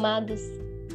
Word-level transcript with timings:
amados, 0.00 0.40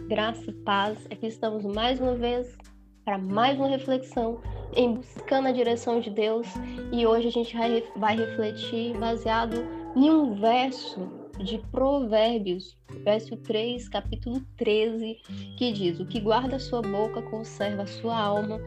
graça 0.07 0.49
e 0.49 0.52
paz. 0.52 0.97
Aqui 1.12 1.28
estamos 1.28 1.63
mais 1.63 2.02
uma 2.02 2.15
vez 2.15 2.57
para 3.04 3.20
mais 3.20 3.55
uma 3.55 3.68
reflexão 3.68 4.41
em 4.75 4.95
buscando 4.95 5.48
a 5.48 5.52
direção 5.52 6.00
de 6.00 6.09
Deus 6.09 6.48
e 6.91 7.05
hoje 7.05 7.27
a 7.27 7.31
gente 7.31 7.55
vai, 7.98 8.16
refletir 8.18 8.98
baseado 8.98 9.57
em 9.95 10.09
um 10.09 10.34
verso 10.41 11.07
de 11.38 11.59
Provérbios, 11.71 12.76
verso 13.04 13.38
3, 13.38 13.88
capítulo 13.89 14.41
13, 14.57 15.22
que 15.55 15.72
diz: 15.72 15.99
O 15.99 16.08
que 16.08 16.20
guarda 16.20 16.58
sua 16.58 16.81
boca 16.81 17.22
conserva 17.22 17.84
a 17.84 17.88
sua 17.88 18.20
alma, 18.20 18.59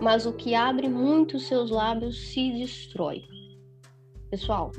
mas 0.00 0.24
o 0.24 0.32
que 0.32 0.54
abre 0.54 0.88
muito 0.88 1.38
seus 1.38 1.70
lábios 1.70 2.32
se 2.32 2.52
destrói. 2.52 3.22
Pessoal, 4.30 4.72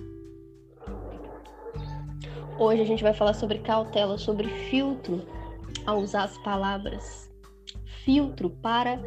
Hoje 2.58 2.82
a 2.82 2.86
gente 2.86 3.04
vai 3.04 3.14
falar 3.14 3.34
sobre 3.34 3.60
cautela, 3.60 4.18
sobre 4.18 4.48
filtro 4.48 5.22
ao 5.86 6.00
usar 6.00 6.24
as 6.24 6.38
palavras. 6.38 7.30
Filtro 8.06 8.50
para 8.50 8.98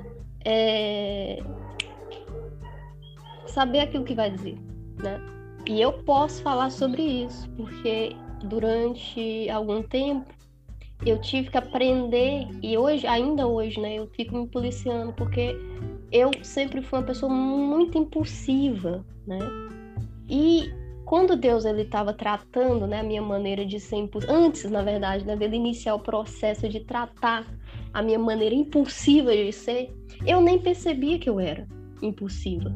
é, 0.45 1.39
saber 3.47 3.81
aquilo 3.81 4.05
que 4.05 4.15
vai 4.15 4.31
dizer, 4.31 4.59
né? 5.03 5.19
E 5.67 5.81
eu 5.81 5.93
posso 6.05 6.43
falar 6.43 6.71
sobre 6.71 7.03
isso, 7.03 7.49
porque 7.51 8.15
durante 8.45 9.49
algum 9.49 9.83
tempo 9.83 10.27
eu 11.07 11.19
tive 11.21 11.51
que 11.51 11.57
aprender, 11.57 12.49
e 12.63 12.77
hoje, 12.77 13.07
ainda 13.07 13.47
hoje, 13.47 13.81
né, 13.81 13.95
eu 13.95 14.09
fico 14.09 14.37
me 14.37 14.49
policiando, 14.49 15.13
porque 15.13 15.57
eu 16.11 16.31
sempre 16.43 16.83
fui 16.83 16.99
uma 16.99 17.05
pessoa 17.05 17.33
muito 17.33 17.97
impulsiva, 17.97 19.05
né? 19.27 19.39
E 20.29 20.71
quando 21.09 21.37
Deus 21.37 21.65
ele 21.65 21.83
estava 21.83 22.13
tratando, 22.13 22.87
né, 22.87 23.01
a 23.01 23.03
minha 23.03 23.23
maneira 23.23 23.65
de 23.65 23.81
ser 23.81 23.97
impulsiva, 23.97 24.31
antes, 24.31 24.71
na 24.71 24.83
verdade, 24.83 25.25
né, 25.25 25.35
dele 25.35 25.57
iniciar 25.57 25.95
o 25.95 26.01
processo 26.01 26.69
de 26.69 26.81
tratar 26.81 27.47
a 27.95 28.03
minha 28.03 28.19
maneira 28.19 28.55
impulsiva 28.55 29.35
de 29.35 29.51
ser, 29.51 29.91
eu 30.27 30.43
nem 30.43 30.59
percebia 30.59 31.19
que 31.19 31.31
eu 31.31 31.41
era 31.41 31.67
impulsiva. 32.03 32.71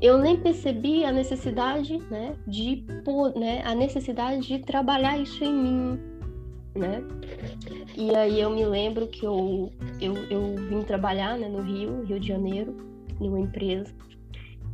Eu 0.00 0.16
nem 0.16 0.36
percebi 0.36 1.04
a 1.04 1.10
necessidade, 1.10 1.98
né, 2.08 2.36
de 2.46 2.84
né, 3.34 3.62
a 3.64 3.74
necessidade 3.74 4.46
de 4.46 4.60
trabalhar 4.60 5.18
isso 5.18 5.42
em 5.42 5.52
mim, 5.52 6.00
né? 6.76 7.02
E 7.96 8.14
aí 8.14 8.40
eu 8.40 8.50
me 8.50 8.64
lembro 8.64 9.08
que 9.08 9.26
eu 9.26 9.72
eu, 10.00 10.14
eu 10.30 10.54
vim 10.68 10.82
trabalhar, 10.82 11.36
né, 11.36 11.48
no 11.48 11.62
Rio, 11.62 12.04
Rio 12.04 12.20
de 12.20 12.28
Janeiro, 12.28 12.76
numa 13.18 13.40
empresa 13.40 13.92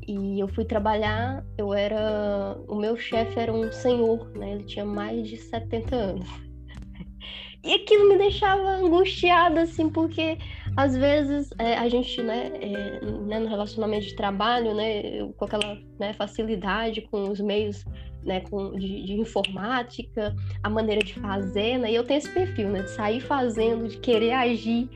e 0.06 0.40
eu 0.40 0.48
fui 0.48 0.64
trabalhar, 0.64 1.44
eu 1.58 1.74
era. 1.74 2.56
O 2.68 2.76
meu 2.76 2.96
chefe 2.96 3.38
era 3.38 3.52
um 3.52 3.70
senhor, 3.72 4.30
né? 4.36 4.52
Ele 4.52 4.64
tinha 4.64 4.84
mais 4.84 5.28
de 5.28 5.36
70 5.36 5.96
anos. 5.96 6.46
E 7.64 7.74
aquilo 7.74 8.08
me 8.08 8.16
deixava 8.16 8.76
angustiada, 8.76 9.62
assim, 9.62 9.90
porque 9.90 10.38
às 10.76 10.96
vezes 10.96 11.50
é, 11.58 11.76
a 11.76 11.88
gente, 11.88 12.22
né, 12.22 12.52
é, 12.54 13.04
né, 13.04 13.40
no 13.40 13.48
relacionamento 13.48 14.06
de 14.06 14.14
trabalho, 14.14 14.72
né, 14.72 15.28
com 15.36 15.44
aquela 15.44 15.76
né, 15.98 16.12
facilidade 16.12 17.00
com 17.10 17.28
os 17.28 17.40
meios 17.40 17.84
né, 18.22 18.40
com, 18.42 18.72
de, 18.72 19.04
de, 19.04 19.14
informática, 19.14 20.32
a 20.62 20.70
maneira 20.70 21.02
de 21.02 21.14
fazer, 21.14 21.78
né, 21.78 21.90
e 21.90 21.96
eu 21.96 22.04
tenho 22.04 22.18
esse 22.18 22.32
perfil, 22.32 22.68
né, 22.68 22.82
de 22.82 22.90
sair 22.90 23.20
fazendo, 23.20 23.88
de 23.88 23.98
querer 23.98 24.32
agir 24.32 24.88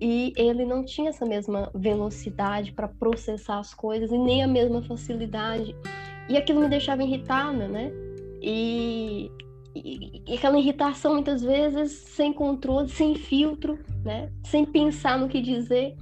e 0.00 0.32
ele 0.36 0.64
não 0.64 0.84
tinha 0.84 1.08
essa 1.08 1.24
mesma 1.24 1.70
velocidade 1.74 2.72
para 2.72 2.88
processar 2.88 3.58
as 3.58 3.72
coisas 3.72 4.10
e 4.10 4.18
nem 4.18 4.42
a 4.42 4.48
mesma 4.48 4.82
facilidade. 4.82 5.74
E 6.28 6.36
aquilo 6.36 6.60
me 6.60 6.68
deixava 6.68 7.02
irritada, 7.02 7.68
né? 7.68 7.90
E, 8.42 9.30
e, 9.74 10.22
e, 10.26 10.34
aquela 10.34 10.58
irritação 10.58 11.14
muitas 11.14 11.42
vezes 11.42 11.92
sem 11.92 12.32
controle, 12.32 12.88
sem 12.88 13.14
filtro, 13.14 13.78
né? 14.04 14.30
Sem 14.44 14.64
pensar 14.64 15.18
no 15.18 15.28
que 15.28 15.40
dizer. 15.40 15.96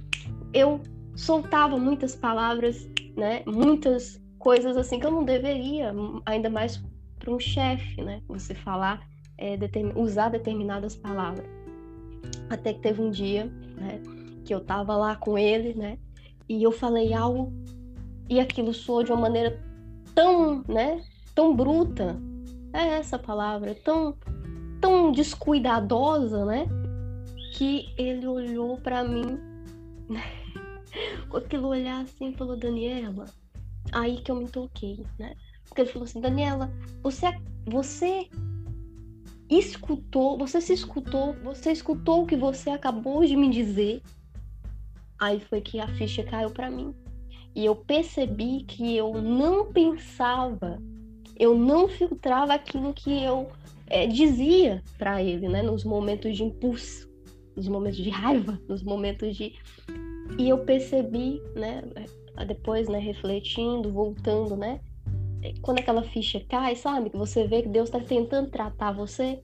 Eu 0.53 0.81
soltava 1.15 1.77
muitas 1.77 2.15
palavras, 2.15 2.89
né? 3.15 3.43
Muitas 3.45 4.21
coisas 4.39 4.75
assim 4.77 4.99
que 4.99 5.05
eu 5.05 5.11
não 5.11 5.23
deveria, 5.23 5.93
ainda 6.25 6.49
mais 6.49 6.83
para 7.17 7.33
um 7.33 7.39
chefe, 7.39 8.01
né? 8.01 8.21
Você 8.27 8.53
falar, 8.53 9.01
é, 9.37 9.55
determin... 9.55 9.93
usar 9.95 10.29
determinadas 10.29 10.95
palavras. 10.95 11.45
Até 12.49 12.73
que 12.73 12.81
teve 12.81 13.01
um 13.01 13.09
dia 13.09 13.51
né? 13.77 14.01
Que 14.43 14.53
eu 14.53 14.61
tava 14.61 14.95
lá 14.95 15.15
com 15.15 15.37
ele, 15.37 15.73
né? 15.73 15.97
E 16.47 16.61
eu 16.63 16.71
falei 16.71 17.13
algo 17.13 17.51
e 18.29 18.39
aquilo 18.39 18.73
soou 18.73 19.03
de 19.03 19.11
uma 19.11 19.21
maneira 19.21 19.59
tão, 20.13 20.63
né? 20.67 21.03
Tão 21.33 21.55
bruta. 21.55 22.17
É 22.73 22.97
essa 22.97 23.17
palavra, 23.17 23.75
tão, 23.75 24.17
tão 24.81 25.11
descuidadosa, 25.11 26.45
né? 26.45 26.67
Que 27.53 27.93
ele 27.97 28.27
olhou 28.27 28.77
para 28.77 29.03
mim 29.03 29.39
com 31.29 31.37
aquele 31.37 31.63
olhar 31.63 32.01
assim 32.01 32.29
e 32.29 32.33
falou, 32.35 32.57
Daniela, 32.57 33.25
aí 33.91 34.17
que 34.17 34.31
eu 34.31 34.35
me 34.35 34.47
toquei, 34.47 35.05
né? 35.17 35.35
Porque 35.67 35.81
ele 35.81 35.91
falou 35.91 36.05
assim, 36.05 36.21
Daniela, 36.21 36.71
você, 37.01 37.27
você 37.65 38.29
escutou, 39.49 40.37
você 40.37 40.59
se 40.59 40.73
escutou, 40.73 41.33
você 41.43 41.71
escutou 41.71 42.23
o 42.23 42.25
que 42.25 42.35
você 42.35 42.69
acabou 42.69 43.25
de 43.25 43.35
me 43.35 43.49
dizer. 43.49 44.01
Aí 45.19 45.39
foi 45.39 45.61
que 45.61 45.79
a 45.79 45.87
ficha 45.87 46.23
caiu 46.23 46.49
para 46.49 46.69
mim. 46.69 46.93
E 47.55 47.65
eu 47.65 47.75
percebi 47.75 48.63
que 48.63 48.97
eu 48.97 49.21
não 49.21 49.71
pensava, 49.71 50.81
eu 51.37 51.57
não 51.57 51.87
filtrava 51.87 52.53
aquilo 52.53 52.93
que 52.93 53.23
eu 53.23 53.49
é, 53.87 54.07
dizia 54.07 54.83
para 54.97 55.23
ele, 55.23 55.47
né? 55.47 55.61
Nos 55.61 55.83
momentos 55.83 56.35
de 56.35 56.43
impulso, 56.43 57.09
nos 57.55 57.67
momentos 57.67 57.99
de 57.99 58.09
raiva, 58.09 58.59
nos 58.67 58.83
momentos 58.83 59.35
de. 59.37 59.53
E 60.37 60.49
eu 60.49 60.59
percebi, 60.65 61.41
né? 61.55 61.81
Depois, 62.45 62.89
né? 62.89 62.99
Refletindo, 62.99 63.89
voltando, 63.91 64.57
né? 64.57 64.81
Quando 65.61 65.79
aquela 65.79 66.03
ficha 66.03 66.41
cai, 66.49 66.75
sabe? 66.75 67.09
Que 67.09 67.17
você 67.17 67.47
vê 67.47 67.61
que 67.61 67.69
Deus 67.69 67.89
está 67.89 67.99
tentando 67.99 68.49
tratar 68.49 68.91
você, 68.91 69.41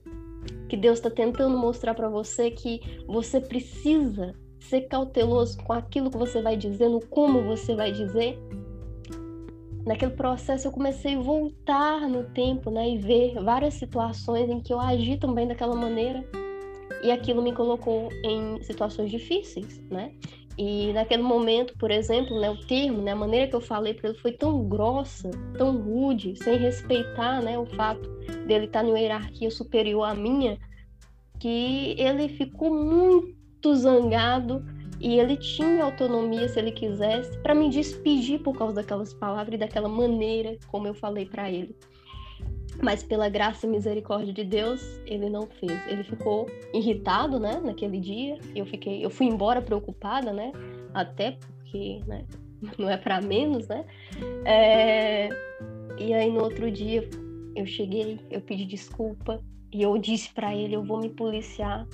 que 0.68 0.76
Deus 0.76 0.98
está 0.98 1.10
tentando 1.10 1.56
mostrar 1.56 1.94
para 1.94 2.08
você 2.08 2.50
que 2.50 2.80
você 3.06 3.40
precisa 3.40 4.34
ser 4.60 4.82
cauteloso 4.82 5.58
com 5.58 5.72
aquilo 5.72 6.10
que 6.10 6.16
você 6.16 6.40
vai 6.40 6.56
dizer, 6.56 6.88
no 6.88 7.00
como 7.06 7.42
você 7.42 7.74
vai 7.74 7.92
dizer. 7.92 8.38
Naquele 9.84 10.12
processo 10.12 10.68
eu 10.68 10.72
comecei 10.72 11.16
a 11.16 11.20
voltar 11.20 12.08
no 12.08 12.24
tempo, 12.30 12.70
né, 12.70 12.88
e 12.90 12.98
ver 12.98 13.34
várias 13.42 13.74
situações 13.74 14.48
em 14.48 14.60
que 14.60 14.72
eu 14.72 14.80
agi 14.80 15.16
também 15.16 15.48
daquela 15.48 15.74
maneira. 15.74 16.24
E 17.02 17.10
aquilo 17.10 17.42
me 17.42 17.52
colocou 17.52 18.08
em 18.24 18.62
situações 18.62 19.10
difíceis, 19.10 19.82
né? 19.90 20.14
E 20.58 20.92
naquele 20.92 21.22
momento, 21.22 21.74
por 21.78 21.90
exemplo, 21.90 22.38
né, 22.38 22.50
o 22.50 22.56
termo, 22.66 23.00
né, 23.00 23.12
a 23.12 23.16
maneira 23.16 23.48
que 23.48 23.56
eu 23.56 23.60
falei 23.60 23.94
para 23.94 24.10
ele 24.10 24.18
foi 24.18 24.32
tão 24.32 24.68
grossa, 24.68 25.30
tão 25.56 25.78
rude, 25.78 26.36
sem 26.36 26.58
respeitar 26.58 27.42
né, 27.42 27.58
o 27.58 27.64
fato 27.64 28.08
dele 28.46 28.66
estar 28.66 28.80
tá 28.80 28.86
em 28.86 28.90
uma 28.90 29.00
hierarquia 29.00 29.50
superior 29.50 30.04
à 30.04 30.14
minha, 30.14 30.58
que 31.40 31.94
ele 31.98 32.28
ficou 32.28 32.72
muito 32.72 33.74
zangado 33.74 34.64
e 35.00 35.18
ele 35.18 35.36
tinha 35.36 35.84
autonomia, 35.84 36.48
se 36.48 36.58
ele 36.60 36.70
quisesse, 36.70 37.36
para 37.38 37.54
me 37.54 37.68
despedir 37.70 38.40
por 38.40 38.56
causa 38.56 38.74
daquelas 38.74 39.12
palavras 39.14 39.54
e 39.54 39.58
daquela 39.58 39.88
maneira 39.88 40.56
como 40.68 40.86
eu 40.86 40.94
falei 40.94 41.26
para 41.26 41.50
ele. 41.50 41.74
Mas 42.80 43.02
pela 43.02 43.28
graça 43.28 43.66
e 43.66 43.68
misericórdia 43.68 44.32
de 44.32 44.44
Deus, 44.44 44.80
ele 45.06 45.28
não 45.28 45.46
fez. 45.46 45.72
Ele 45.88 46.04
ficou 46.04 46.46
irritado, 46.72 47.38
né, 47.38 47.60
naquele 47.62 47.98
dia. 48.00 48.38
Eu 48.54 48.64
fiquei, 48.64 49.04
eu 49.04 49.10
fui 49.10 49.26
embora 49.26 49.60
preocupada, 49.60 50.32
né, 50.32 50.52
até 50.94 51.32
porque, 51.32 52.00
né, 52.06 52.24
não 52.78 52.88
é 52.88 52.96
para 52.96 53.20
menos, 53.20 53.68
né. 53.68 53.84
É... 54.44 55.28
E 55.98 56.14
aí 56.14 56.30
no 56.30 56.42
outro 56.42 56.70
dia 56.70 57.08
eu 57.54 57.66
cheguei, 57.66 58.18
eu 58.30 58.40
pedi 58.40 58.64
desculpa 58.64 59.42
e 59.72 59.82
eu 59.82 59.96
disse 59.98 60.32
para 60.32 60.54
ele, 60.54 60.74
eu 60.74 60.82
vou 60.82 60.98
me 60.98 61.10
policiar. 61.10 61.86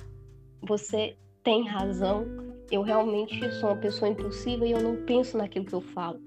Você 0.61 1.15
tem 1.43 1.67
razão. 1.67 2.25
Eu 2.71 2.81
realmente 2.81 3.51
sou 3.53 3.69
uma 3.69 3.75
pessoa 3.75 4.09
impulsiva 4.09 4.65
e 4.65 4.71
eu 4.71 4.81
não 4.81 4.97
penso 5.05 5.37
naquilo 5.37 5.65
que 5.65 5.73
eu 5.73 5.81
falo. 5.81 6.19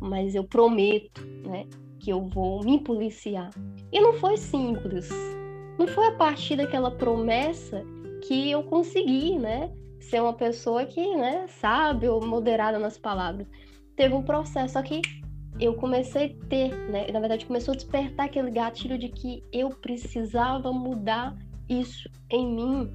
Mas 0.00 0.34
eu 0.34 0.44
prometo, 0.44 1.22
né, 1.46 1.66
que 2.02 2.10
eu 2.10 2.20
vou 2.20 2.62
me 2.64 2.80
policiar. 2.80 3.50
E 3.92 4.00
não 4.00 4.12
foi 4.14 4.36
simples. 4.36 5.08
Não 5.78 5.86
foi 5.86 6.08
a 6.08 6.12
partir 6.12 6.56
daquela 6.56 6.90
promessa 6.90 7.82
que 8.26 8.50
eu 8.50 8.64
consegui, 8.64 9.38
né? 9.38 9.72
Ser 10.00 10.20
uma 10.20 10.32
pessoa 10.32 10.84
que, 10.84 11.16
né, 11.16 11.46
sabe 11.46 12.08
ou 12.08 12.20
moderada 12.26 12.78
nas 12.78 12.98
palavras. 12.98 13.46
Teve 13.94 14.14
um 14.14 14.22
processo, 14.22 14.82
que 14.82 15.00
eu 15.60 15.74
comecei 15.74 16.36
a 16.42 16.46
ter, 16.48 16.74
né? 16.90 17.06
Na 17.12 17.20
verdade, 17.20 17.46
começou 17.46 17.72
a 17.72 17.76
despertar 17.76 18.26
aquele 18.26 18.50
gatilho 18.50 18.98
de 18.98 19.08
que 19.08 19.44
eu 19.52 19.70
precisava 19.70 20.72
mudar 20.72 21.36
isso 21.68 22.10
em 22.30 22.52
mim. 22.52 22.90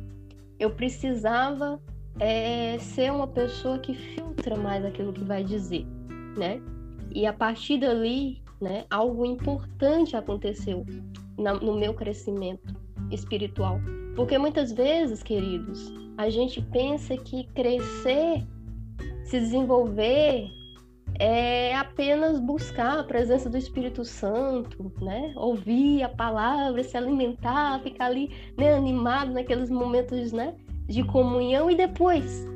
Eu 0.60 0.72
precisava 0.72 1.82
é, 2.20 2.78
ser 2.80 3.12
uma 3.14 3.28
pessoa 3.28 3.80
que 3.80 3.94
filtra 3.94 4.58
mais 4.58 4.84
aquilo 4.84 5.14
que 5.14 5.24
vai 5.24 5.46
dizer, 5.46 5.86
né? 6.38 6.62
E 7.16 7.26
a 7.26 7.32
partir 7.32 7.80
dali 7.80 8.46
né? 8.60 8.86
Algo 8.90 9.26
importante 9.26 10.16
aconteceu 10.16 10.86
na, 11.38 11.54
no 11.54 11.78
meu 11.78 11.94
crescimento 11.94 12.76
espiritual. 13.12 13.80
Porque 14.16 14.38
muitas 14.38 14.72
vezes, 14.72 15.22
queridos, 15.22 15.92
a 16.18 16.30
gente 16.30 16.62
pensa 16.62 17.16
que 17.16 17.46
crescer, 17.54 18.44
se 19.24 19.40
desenvolver, 19.40 20.50
é 21.20 21.76
apenas 21.76 22.40
buscar 22.40 23.00
a 23.00 23.04
presença 23.04 23.50
do 23.50 23.58
Espírito 23.58 24.04
Santo, 24.06 24.92
né? 25.02 25.34
Ouvir 25.36 26.04
a 26.04 26.10
palavra, 26.10 26.84
se 26.84 26.96
alimentar, 26.98 27.82
ficar 27.82 28.06
ali 28.06 28.32
né, 28.58 28.74
animado 28.74 29.32
naqueles 29.32 29.70
momentos, 29.70 30.32
né? 30.32 30.56
De 30.86 31.04
comunhão 31.04 31.70
e 31.70 31.76
depois, 31.76 32.48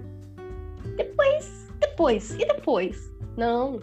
depois, 0.96 1.70
depois 1.80 2.32
e 2.36 2.46
depois. 2.46 3.12
Não. 3.36 3.80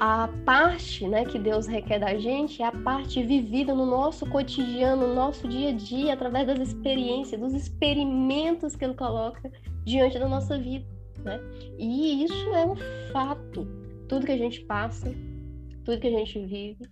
A 0.00 0.28
parte, 0.44 1.06
né, 1.06 1.24
que 1.24 1.38
Deus 1.38 1.66
requer 1.66 2.00
da 2.00 2.16
gente 2.18 2.62
é 2.62 2.66
a 2.66 2.72
parte 2.72 3.22
vivida 3.22 3.74
no 3.74 3.86
nosso 3.86 4.26
cotidiano, 4.26 5.06
no 5.06 5.14
nosso 5.14 5.46
dia 5.46 5.70
a 5.70 5.72
dia, 5.72 6.12
através 6.12 6.46
das 6.46 6.58
experiências, 6.58 7.40
dos 7.40 7.54
experimentos 7.54 8.74
que 8.74 8.84
Ele 8.84 8.94
coloca 8.94 9.50
diante 9.84 10.18
da 10.18 10.28
nossa 10.28 10.58
vida 10.58 10.84
né? 11.24 11.40
E 11.78 12.24
isso 12.24 12.54
é 12.54 12.66
um 12.66 12.76
fato. 13.10 13.66
Tudo 14.08 14.26
que 14.26 14.32
a 14.32 14.38
gente 14.38 14.60
passa, 14.66 15.12
tudo 15.84 15.98
que 15.98 16.06
a 16.06 16.18
gente 16.18 16.38
vive, 16.46 16.86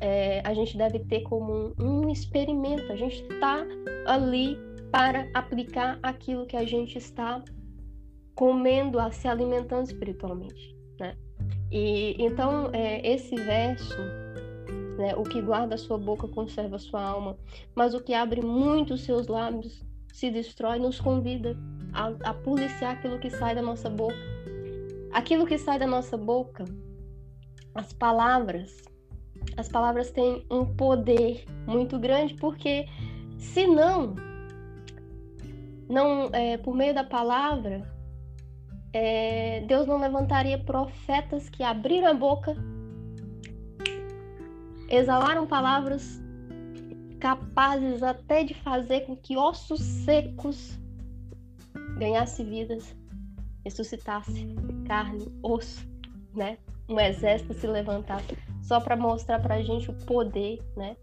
é, 0.00 0.40
a 0.44 0.54
gente 0.54 0.78
deve 0.78 1.00
ter 1.00 1.22
como 1.22 1.74
um, 1.78 2.04
um 2.04 2.08
experimento. 2.08 2.90
A 2.90 2.96
gente 2.96 3.22
está 3.22 3.66
ali 4.06 4.56
para 4.92 5.28
aplicar 5.34 5.98
aquilo 6.02 6.46
que 6.46 6.56
a 6.56 6.64
gente 6.64 6.96
está 6.96 7.42
comendo, 8.34 8.98
se 9.12 9.26
alimentando 9.26 9.86
espiritualmente, 9.86 10.74
né? 11.00 11.16
E 11.70 12.16
então 12.18 12.70
é, 12.72 13.06
esse 13.06 13.34
verso, 13.36 13.98
né, 14.96 15.14
o 15.16 15.22
que 15.22 15.40
guarda 15.42 15.74
a 15.74 15.78
sua 15.78 15.98
boca 15.98 16.26
conserva 16.26 16.76
a 16.76 16.78
sua 16.78 17.02
alma, 17.02 17.36
mas 17.74 17.94
o 17.94 18.00
que 18.00 18.14
abre 18.14 18.40
muito 18.40 18.94
os 18.94 19.02
seus 19.02 19.26
lábios 19.26 19.84
se 20.12 20.30
destrói, 20.30 20.78
nos 20.78 21.00
convida 21.00 21.56
a, 21.92 22.30
a 22.30 22.34
policiar 22.34 22.92
aquilo 22.92 23.18
que 23.18 23.30
sai 23.30 23.54
da 23.54 23.62
nossa 23.62 23.88
boca. 23.88 24.16
Aquilo 25.12 25.46
que 25.46 25.58
sai 25.58 25.78
da 25.78 25.86
nossa 25.86 26.16
boca, 26.16 26.64
as 27.74 27.92
palavras, 27.92 28.82
as 29.56 29.68
palavras 29.68 30.10
têm 30.10 30.44
um 30.50 30.64
poder 30.64 31.44
muito 31.66 31.98
grande, 31.98 32.34
porque 32.34 32.86
se 33.38 33.66
não, 33.66 34.14
não 35.88 36.28
é, 36.32 36.58
por 36.58 36.74
meio 36.74 36.94
da 36.94 37.04
palavra, 37.04 37.82
é, 39.00 39.60
Deus 39.60 39.86
não 39.86 40.00
levantaria 40.00 40.58
profetas 40.58 41.48
que 41.48 41.62
abriram 41.62 42.08
a 42.08 42.14
boca, 42.14 42.56
exalaram 44.88 45.46
palavras 45.46 46.20
capazes 47.20 48.02
até 48.02 48.42
de 48.42 48.54
fazer 48.54 49.02
com 49.02 49.16
que 49.16 49.36
ossos 49.36 49.80
secos 49.80 50.76
ganhasse 51.96 52.42
vidas, 52.42 52.96
ressuscitasse 53.64 54.48
carne, 54.86 55.26
osso, 55.42 55.86
né? 56.34 56.58
Um 56.88 56.98
exército 56.98 57.54
se 57.54 57.66
levantasse 57.68 58.36
só 58.62 58.80
para 58.80 58.96
mostrar 58.96 59.40
para 59.40 59.56
a 59.56 59.62
gente 59.62 59.90
o 59.90 59.94
poder, 60.06 60.58
né? 60.76 60.96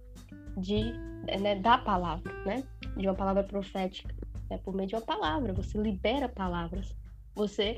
De 0.57 0.91
né, 1.39 1.55
da 1.55 1.77
palavra, 1.77 2.33
né? 2.45 2.61
De 2.97 3.07
uma 3.07 3.15
palavra 3.15 3.43
profética, 3.43 4.13
é 4.49 4.57
por 4.57 4.73
meio 4.75 4.89
de 4.89 4.95
uma 4.95 5.01
palavra. 5.01 5.53
Você 5.53 5.77
libera 5.77 6.27
palavras. 6.27 6.93
Você 7.35 7.77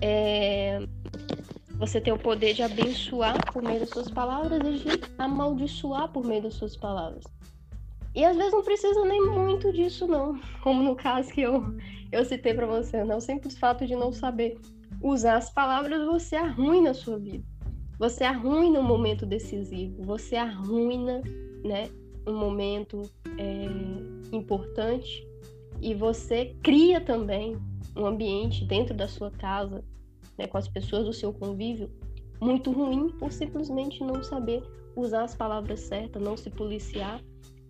é, 0.00 0.80
você 1.82 2.00
tem 2.00 2.12
o 2.12 2.18
poder 2.18 2.54
de 2.54 2.62
abençoar 2.62 3.52
por 3.52 3.62
meio 3.62 3.80
das 3.80 3.90
suas 3.90 4.08
palavras 4.08 4.60
e 4.60 4.84
de 4.84 5.00
amaldiçoar 5.18 6.08
por 6.12 6.24
meio 6.24 6.42
das 6.42 6.54
suas 6.54 6.76
palavras. 6.76 7.24
E 8.14 8.24
às 8.24 8.36
vezes 8.36 8.52
não 8.52 8.62
precisa 8.62 9.04
nem 9.04 9.20
muito 9.26 9.72
disso, 9.72 10.06
não. 10.06 10.38
Como 10.62 10.82
no 10.82 10.94
caso 10.94 11.32
que 11.32 11.40
eu, 11.40 11.64
eu 12.12 12.24
citei 12.24 12.54
para 12.54 12.66
você, 12.66 13.02
não. 13.04 13.16
O 13.16 13.20
simples 13.20 13.58
fato 13.58 13.86
de 13.86 13.96
não 13.96 14.12
saber 14.12 14.58
usar 15.00 15.36
as 15.36 15.50
palavras, 15.50 16.06
você 16.06 16.36
arruina 16.36 16.90
a 16.90 16.94
sua 16.94 17.18
vida. 17.18 17.44
Você 17.98 18.24
arruina 18.24 18.78
um 18.78 18.84
momento 18.84 19.24
decisivo, 19.24 20.02
você 20.02 20.36
arruina 20.36 21.22
né, 21.64 21.88
um 22.26 22.34
momento 22.34 23.02
é, 23.38 23.66
importante 24.34 25.26
e 25.80 25.94
você 25.94 26.54
cria 26.62 27.00
também 27.00 27.56
um 27.96 28.06
ambiente 28.06 28.64
dentro 28.64 28.94
da 28.94 29.08
sua 29.08 29.30
casa, 29.30 29.84
né, 30.38 30.46
com 30.46 30.58
as 30.58 30.68
pessoas 30.68 31.04
do 31.04 31.12
seu 31.12 31.32
convívio, 31.32 31.90
muito 32.40 32.70
ruim 32.70 33.10
por 33.18 33.32
simplesmente 33.32 34.02
não 34.02 34.22
saber 34.22 34.62
usar 34.96 35.24
as 35.24 35.34
palavras 35.34 35.80
certas, 35.80 36.22
não 36.22 36.36
se 36.36 36.50
policiar 36.50 37.20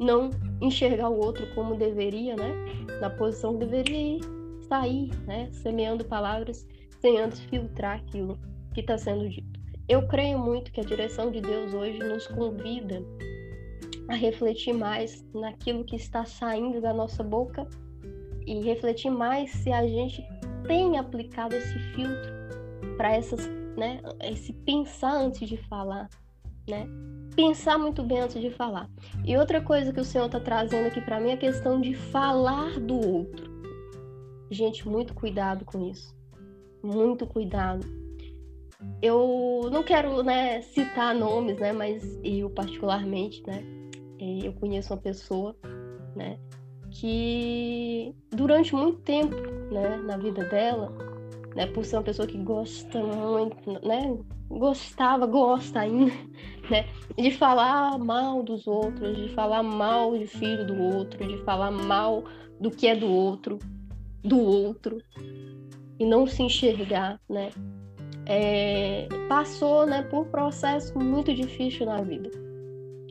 não 0.02 0.30
enxergar 0.60 1.08
o 1.08 1.19
outro 1.19 1.46
como 1.54 1.76
deveria, 1.76 2.36
né? 2.36 2.52
Na 3.00 3.08
posição 3.08 3.58
que 3.58 3.64
deveria 3.64 4.19
sair, 4.69 5.10
né? 5.26 5.48
Semeando 5.52 6.04
palavras 6.04 6.66
sem 7.00 7.18
antes 7.18 7.40
filtrar 7.40 7.98
aquilo 7.98 8.38
que 8.75 8.80
está 8.80 8.98
sendo 8.98 9.28
dito. 9.28 9.60
Eu 9.88 10.06
creio 10.06 10.38
muito 10.38 10.72
que 10.72 10.80
a 10.80 10.84
direção 10.84 11.30
de 11.30 11.40
Deus 11.40 11.72
hoje 11.75 11.98
nos 11.98 12.26
convida 12.26 13.02
a 14.08 14.14
refletir 14.14 14.72
mais 14.72 15.25
naquilo 15.34 15.84
que 15.84 15.96
está 15.96 16.25
saindo 16.25 16.80
da 16.80 16.92
nossa 16.92 17.22
boca 17.22 17.66
e 18.46 18.60
refletir 18.60 19.10
mais 19.10 19.50
se 19.50 19.72
a 19.72 19.86
gente 19.86 20.24
tem 20.66 20.98
aplicado 20.98 21.54
esse 21.54 21.78
filtro 21.94 22.32
para 22.96 23.12
essas, 23.12 23.48
né, 23.76 24.00
esse 24.22 24.52
pensar 24.52 25.14
antes 25.14 25.48
de 25.48 25.56
falar, 25.56 26.08
né? 26.68 26.86
Pensar 27.34 27.78
muito 27.78 28.02
bem 28.02 28.20
antes 28.20 28.40
de 28.40 28.50
falar. 28.50 28.88
E 29.24 29.36
outra 29.36 29.60
coisa 29.60 29.92
que 29.92 30.00
o 30.00 30.04
Senhor 30.04 30.26
está 30.26 30.38
trazendo 30.38 30.86
aqui 30.86 31.00
para 31.00 31.18
mim 31.18 31.30
é 31.30 31.34
a 31.34 31.38
questão 31.38 31.80
de 31.80 31.94
falar 31.94 32.78
do 32.78 32.94
outro. 32.94 33.50
Gente, 34.50 34.86
muito 34.86 35.14
cuidado 35.14 35.64
com 35.64 35.90
isso. 35.90 36.14
Muito 36.82 37.26
cuidado. 37.26 37.86
Eu 39.00 39.70
não 39.72 39.82
quero, 39.82 40.22
né, 40.22 40.60
citar 40.60 41.14
nomes, 41.14 41.58
né, 41.58 41.72
mas 41.72 42.18
eu 42.22 42.50
particularmente, 42.50 43.42
né, 43.46 43.64
é, 44.20 44.46
eu 44.46 44.52
conheço 44.52 44.92
uma 44.92 45.00
pessoa, 45.00 45.56
né, 46.14 46.38
que 46.92 48.14
durante 48.30 48.74
muito 48.74 48.98
tempo, 49.00 49.34
né, 49.70 49.96
na 49.96 50.16
vida 50.16 50.44
dela, 50.44 50.92
né, 51.54 51.66
por 51.66 51.84
ser 51.84 51.96
uma 51.96 52.02
pessoa 52.02 52.26
que 52.26 52.38
gosta 52.38 53.02
muito, 53.02 53.70
né, 53.87 54.16
gostava, 54.58 55.26
gosta 55.26 55.80
ainda, 55.80 56.12
né? 56.70 56.87
De 57.16 57.30
falar 57.30 57.99
mal 57.99 58.42
dos 58.42 58.66
outros, 58.66 59.16
de 59.16 59.28
falar 59.30 59.62
mal 59.62 60.16
de 60.16 60.26
filho 60.26 60.66
do 60.66 60.80
outro, 60.80 61.26
de 61.26 61.38
falar 61.44 61.70
mal 61.70 62.25
do 62.61 62.70
que 62.70 62.87
é 62.87 62.94
do 62.94 63.08
outro, 63.08 63.58
do 64.22 64.38
outro, 64.38 64.99
e 65.99 66.06
não 66.06 66.26
se 66.26 66.42
enxergar, 66.42 67.20
né? 67.28 67.50
É, 68.26 69.08
passou, 69.28 69.84
né, 69.84 70.02
por 70.02 70.20
um 70.20 70.30
processo 70.30 70.96
muito 70.99 71.34
difícil 71.34 71.87
na 71.87 72.00
vida, 72.02 72.30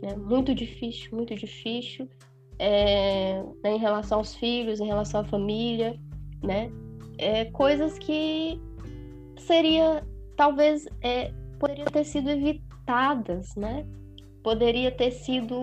né? 0.01 0.15
Muito 0.15 0.53
difícil, 0.53 1.15
muito 1.15 1.35
difícil, 1.35 2.07
é, 2.63 3.43
né, 3.63 3.75
em 3.75 3.79
relação 3.79 4.19
aos 4.19 4.35
filhos, 4.35 4.79
em 4.79 4.85
relação 4.85 5.21
à 5.21 5.23
família, 5.23 5.99
né? 6.43 6.71
É, 7.17 7.45
coisas 7.45 7.97
que 7.97 8.61
seria 9.35 10.05
talvez 10.37 10.87
é, 11.01 11.31
poderia 11.59 11.85
ter 11.85 12.03
sido 12.03 12.29
evitadas, 12.29 13.55
né? 13.55 13.83
Poderia 14.43 14.91
ter 14.91 15.09
sido 15.09 15.55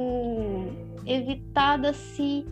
evitada 1.07 1.93
se 1.93 2.45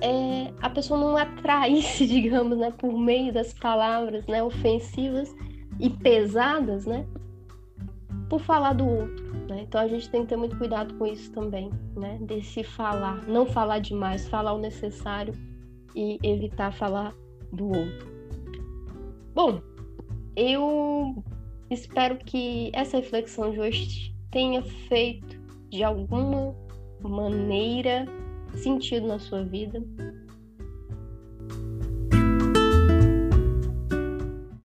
é, 0.00 0.52
a 0.62 0.70
pessoa 0.70 0.98
não 0.98 1.16
atraísse, 1.16 2.06
digamos, 2.08 2.58
né, 2.58 2.70
por 2.70 2.96
meio 2.96 3.32
das 3.32 3.52
palavras, 3.52 4.24
né, 4.26 4.40
ofensivas 4.40 5.34
e 5.80 5.90
pesadas, 5.90 6.86
né, 6.86 7.04
por 8.28 8.40
falar 8.40 8.72
do 8.72 8.88
outro. 8.88 9.19
Né? 9.50 9.62
Então 9.62 9.80
a 9.80 9.88
gente 9.88 10.08
tem 10.08 10.22
que 10.22 10.28
ter 10.28 10.36
muito 10.36 10.56
cuidado 10.56 10.94
com 10.94 11.04
isso 11.04 11.32
também, 11.32 11.70
né, 11.96 12.18
desse 12.22 12.62
falar, 12.62 13.26
não 13.26 13.44
falar 13.44 13.80
demais, 13.80 14.28
falar 14.28 14.52
o 14.52 14.58
necessário 14.58 15.34
e 15.94 16.18
evitar 16.22 16.72
falar 16.72 17.12
do 17.52 17.66
outro. 17.66 18.08
Bom, 19.34 19.60
eu 20.36 21.24
espero 21.68 22.16
que 22.18 22.70
essa 22.72 22.98
reflexão 22.98 23.50
de 23.50 23.58
hoje 23.58 24.14
tenha 24.30 24.62
feito 24.62 25.36
de 25.68 25.82
alguma 25.82 26.54
maneira 27.02 28.06
sentido 28.54 29.08
na 29.08 29.18
sua 29.18 29.42
vida, 29.42 29.82